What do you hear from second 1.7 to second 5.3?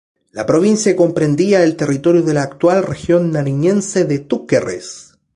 territorio de la actual región nariñense de Túquerres.